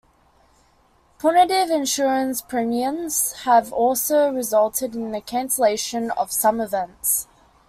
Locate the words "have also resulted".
3.43-4.95